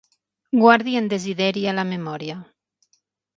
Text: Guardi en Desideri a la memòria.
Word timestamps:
Guardi 0.61 0.95
en 1.01 1.09
Desideri 1.11 1.67
a 1.73 1.75
la 1.81 1.85
memòria. 1.91 2.39